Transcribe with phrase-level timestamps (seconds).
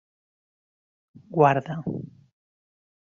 [1.37, 1.75] Guarda.